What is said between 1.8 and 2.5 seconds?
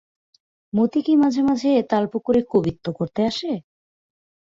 তালপুকুরে